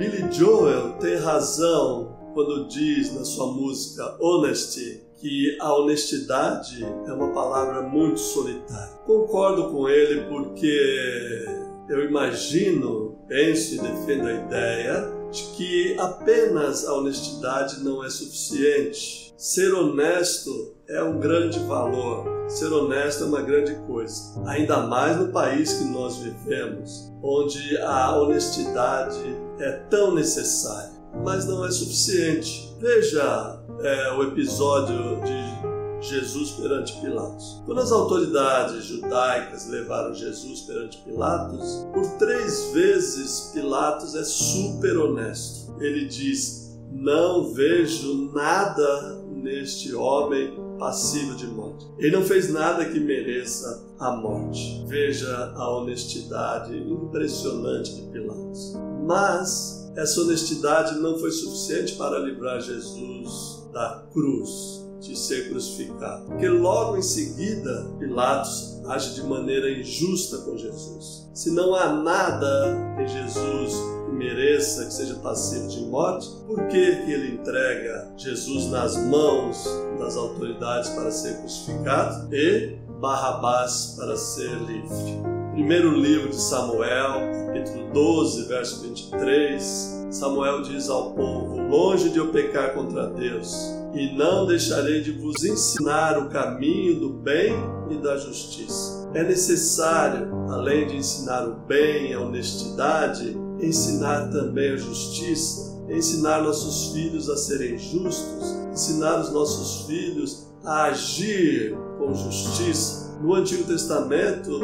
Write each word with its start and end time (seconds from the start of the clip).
Billy 0.00 0.32
Joel 0.32 0.92
tem 0.92 1.16
razão 1.16 2.16
quando 2.32 2.66
diz 2.68 3.14
na 3.14 3.22
sua 3.22 3.52
música 3.52 4.16
Honesty 4.18 5.02
que 5.18 5.58
a 5.60 5.74
honestidade 5.74 6.82
é 6.82 7.12
uma 7.12 7.34
palavra 7.34 7.82
muito 7.82 8.18
solitária. 8.18 8.94
Concordo 9.04 9.68
com 9.68 9.86
ele 9.90 10.22
porque 10.22 11.44
eu 11.86 12.02
imagino, 12.08 13.18
penso 13.28 13.74
e 13.74 13.78
defendo 13.78 14.26
a 14.26 14.32
ideia 14.32 15.12
de 15.30 15.42
que 15.54 15.94
apenas 15.98 16.86
a 16.86 16.94
honestidade 16.94 17.84
não 17.84 18.02
é 18.02 18.08
suficiente. 18.08 19.34
Ser 19.36 19.74
honesto 19.74 20.76
é 20.90 21.02
um 21.02 21.18
grande 21.18 21.58
valor. 21.60 22.26
Ser 22.48 22.72
honesto 22.72 23.24
é 23.24 23.26
uma 23.26 23.42
grande 23.42 23.74
coisa. 23.86 24.42
Ainda 24.46 24.86
mais 24.86 25.16
no 25.16 25.28
país 25.28 25.74
que 25.74 25.84
nós 25.84 26.18
vivemos, 26.18 27.12
onde 27.22 27.78
a 27.78 28.16
honestidade 28.18 29.20
é 29.60 29.70
tão 29.88 30.14
necessária, 30.14 30.90
mas 31.24 31.46
não 31.46 31.64
é 31.64 31.70
suficiente. 31.70 32.74
Veja 32.80 33.62
é, 33.82 34.12
o 34.14 34.24
episódio 34.24 35.20
de 35.22 36.08
Jesus 36.08 36.52
perante 36.52 36.98
Pilatos. 37.00 37.62
Quando 37.66 37.80
as 37.82 37.92
autoridades 37.92 38.84
judaicas 38.84 39.68
levaram 39.68 40.12
Jesus 40.12 40.62
perante 40.62 40.98
Pilatos, 40.98 41.86
por 41.92 42.04
três 42.18 42.72
vezes 42.72 43.52
Pilatos 43.54 44.16
é 44.16 44.24
super 44.24 44.96
honesto. 44.96 45.72
Ele 45.78 46.06
diz: 46.06 46.76
Não 46.90 47.52
vejo 47.52 48.32
nada 48.32 49.20
neste 49.42 49.94
homem 49.94 50.54
passivo 50.78 51.34
de 51.36 51.46
morte. 51.46 51.86
Ele 51.98 52.16
não 52.16 52.24
fez 52.24 52.50
nada 52.52 52.84
que 52.84 52.98
mereça 52.98 53.86
a 53.98 54.12
morte. 54.12 54.84
Veja 54.86 55.52
a 55.54 55.76
honestidade 55.76 56.76
impressionante 56.76 57.94
de 57.94 58.02
Pilatos. 58.10 58.74
Mas 59.06 59.92
essa 59.96 60.20
honestidade 60.20 60.98
não 60.98 61.18
foi 61.18 61.30
suficiente 61.30 61.96
para 61.96 62.18
livrar 62.18 62.60
Jesus 62.60 63.68
da 63.72 64.04
cruz, 64.12 64.86
de 65.00 65.16
ser 65.16 65.48
crucificado. 65.48 66.26
Porque 66.26 66.48
logo 66.48 66.96
em 66.96 67.02
seguida, 67.02 67.86
Pilatos 67.98 68.80
age 68.86 69.14
de 69.14 69.22
maneira 69.22 69.70
injusta 69.70 70.38
com 70.38 70.56
Jesus. 70.56 71.28
Se 71.34 71.50
não 71.52 71.74
há 71.74 71.92
nada 71.92 72.96
em 72.98 73.06
Jesus 73.06 73.74
mereça 74.20 74.84
que 74.84 74.92
seja 74.92 75.14
passivo 75.14 75.66
de 75.68 75.80
morte, 75.86 76.28
por 76.46 76.68
que, 76.68 76.76
ele 76.76 77.36
entrega 77.36 78.12
Jesus 78.18 78.66
nas 78.66 78.94
mãos 79.06 79.64
das 79.98 80.14
autoridades 80.14 80.90
para 80.90 81.10
ser 81.10 81.38
crucificado 81.38 82.34
e 82.34 82.78
Barrabás 83.00 83.94
para 83.96 84.14
ser 84.18 84.50
livre? 84.66 85.22
Primeiro 85.54 85.96
livro 85.96 86.28
de 86.28 86.36
Samuel, 86.36 87.46
capítulo 87.46 87.90
12, 87.94 88.46
verso 88.46 88.82
23, 88.82 90.06
Samuel 90.10 90.62
diz 90.62 90.90
ao 90.90 91.14
povo: 91.14 91.56
Longe 91.56 92.10
de 92.10 92.18
eu 92.18 92.30
pecar 92.30 92.74
contra 92.74 93.06
Deus, 93.08 93.54
e 93.94 94.14
não 94.16 94.46
deixarei 94.46 95.00
de 95.00 95.12
vos 95.12 95.42
ensinar 95.42 96.18
o 96.18 96.28
caminho 96.28 97.00
do 97.00 97.08
bem 97.08 97.54
e 97.90 97.96
da 97.96 98.18
justiça. 98.18 99.10
É 99.14 99.24
necessário, 99.24 100.30
além 100.50 100.86
de 100.86 100.96
ensinar 100.96 101.48
o 101.48 101.54
bem 101.54 102.10
e 102.10 102.12
a 102.12 102.20
honestidade, 102.20 103.36
ensinar 103.62 104.30
também 104.30 104.72
a 104.72 104.76
justiça, 104.76 105.82
ensinar 105.88 106.42
nossos 106.42 106.92
filhos 106.92 107.28
a 107.28 107.36
serem 107.36 107.78
justos, 107.78 108.56
ensinar 108.72 109.20
os 109.20 109.32
nossos 109.32 109.86
filhos 109.86 110.46
a 110.64 110.84
agir 110.84 111.76
com 111.98 112.14
justiça. 112.14 113.18
No 113.20 113.34
Antigo 113.34 113.64
Testamento, 113.64 114.60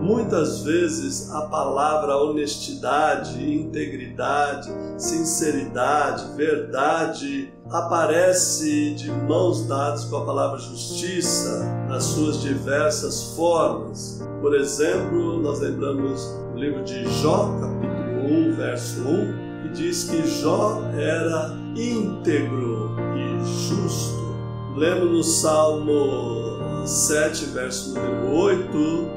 Muitas 0.00 0.62
vezes 0.62 1.30
a 1.32 1.42
palavra 1.42 2.16
honestidade, 2.16 3.52
integridade, 3.52 4.72
sinceridade, 4.96 6.36
verdade 6.36 7.52
aparece 7.68 8.94
de 8.94 9.10
mãos 9.10 9.66
dadas 9.66 10.04
com 10.04 10.18
a 10.18 10.24
palavra 10.24 10.58
justiça 10.58 11.64
nas 11.88 12.04
suas 12.04 12.40
diversas 12.40 13.34
formas. 13.34 14.24
Por 14.40 14.54
exemplo, 14.54 15.42
nós 15.42 15.60
lembramos 15.60 16.22
o 16.54 16.56
livro 16.56 16.84
de 16.84 17.04
Jó, 17.20 17.50
capítulo 17.60 17.97
1, 18.28 18.54
verso 18.54 19.00
1, 19.00 19.62
que 19.62 19.68
diz 19.70 20.04
que 20.04 20.26
Jó 20.26 20.82
era 20.96 21.54
íntegro 21.74 22.96
e 23.16 23.44
justo. 23.44 24.28
Lembro 24.76 25.06
no 25.06 25.22
Salmo 25.24 26.84
7, 26.86 27.46
verso 27.46 27.94
número 27.94 28.34
8, 28.34 28.68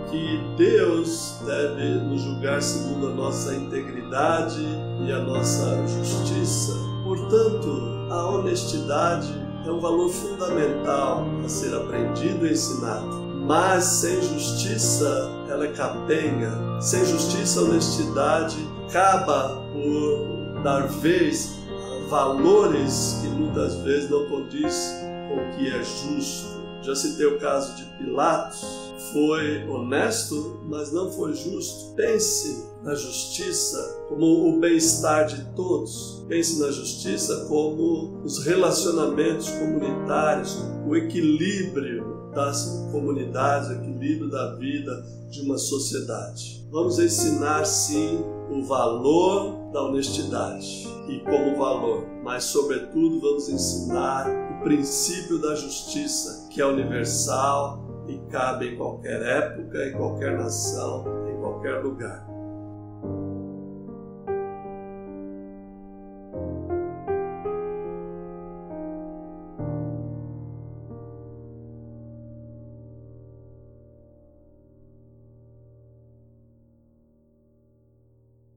que 0.10 0.40
Deus 0.58 1.40
deve 1.46 1.96
nos 2.06 2.22
julgar 2.22 2.62
segundo 2.62 3.08
a 3.08 3.12
nossa 3.12 3.54
integridade 3.56 4.66
e 5.06 5.12
a 5.12 5.20
nossa 5.20 5.86
justiça. 5.88 6.74
Portanto, 7.04 8.08
a 8.10 8.26
honestidade 8.28 9.32
é 9.66 9.72
um 9.72 9.80
valor 9.80 10.10
fundamental 10.10 11.26
a 11.44 11.48
ser 11.48 11.76
aprendido 11.76 12.46
e 12.46 12.52
ensinado. 12.52 13.31
Mas 13.42 13.84
sem 13.84 14.22
justiça, 14.22 15.30
ela 15.50 15.66
é 15.66 15.72
capenga. 15.72 16.80
Sem 16.80 17.04
justiça, 17.06 17.60
a 17.60 17.64
honestidade 17.64 18.58
acaba 18.88 19.64
por 19.74 20.62
dar 20.64 20.88
vez 20.88 21.58
a 22.06 22.10
valores 22.10 23.20
que 23.22 23.28
muitas 23.30 23.76
vezes 23.78 24.10
não 24.10 24.26
condiz 24.28 24.94
com 25.28 25.36
o 25.36 25.58
que 25.58 25.68
é 25.68 25.84
justo. 25.84 26.61
Já 26.82 26.96
citei 26.96 27.28
o 27.28 27.40
caso 27.40 27.76
de 27.76 27.86
Pilatos. 27.98 28.92
Foi 29.14 29.68
honesto, 29.68 30.62
mas 30.68 30.92
não 30.92 31.12
foi 31.12 31.34
justo. 31.34 31.96
Pense 31.96 32.72
na 32.84 32.96
justiça 32.96 34.06
como 34.10 34.50
o 34.50 34.60
bem-estar 34.60 35.28
de 35.28 35.44
todos. 35.56 36.26
Pense 36.28 36.60
na 36.60 36.72
justiça 36.72 37.46
como 37.48 38.22
os 38.24 38.44
relacionamentos 38.46 39.50
comunitários, 39.50 40.58
o 40.88 40.96
equilíbrio 40.96 42.32
das 42.34 42.88
comunidades, 42.92 43.70
o 43.70 43.74
equilíbrio 43.74 44.30
da 44.30 44.56
vida 44.56 45.06
de 45.30 45.42
uma 45.42 45.58
sociedade. 45.58 46.66
Vamos 46.72 47.00
ensinar 47.00 47.66
sim 47.66 48.24
o 48.50 48.64
valor 48.64 49.72
da 49.72 49.84
honestidade 49.84 50.88
e 51.08 51.20
como 51.20 51.58
valor, 51.58 52.06
mas 52.24 52.46
sobretudo 52.46 53.20
vamos 53.20 53.50
ensinar 53.50 54.51
princípio 54.62 55.40
da 55.40 55.56
justiça, 55.56 56.48
que 56.50 56.62
é 56.62 56.66
universal 56.66 57.84
e 58.08 58.20
cabe 58.32 58.70
em 58.70 58.78
qualquer 58.78 59.22
época, 59.22 59.88
em 59.88 59.94
qualquer 59.94 60.38
nação, 60.38 61.06
em 61.30 61.40
qualquer 61.40 61.84
lugar. 61.84 62.31